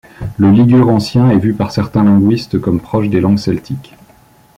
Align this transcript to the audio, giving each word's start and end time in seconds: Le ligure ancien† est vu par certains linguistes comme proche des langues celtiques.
Le 0.39 0.49
ligure 0.49 0.89
ancien† 0.89 1.27
est 1.31 1.37
vu 1.37 1.53
par 1.53 1.71
certains 1.71 2.03
linguistes 2.03 2.57
comme 2.59 2.79
proche 2.81 3.09
des 3.09 3.21
langues 3.21 3.37
celtiques. 3.37 3.93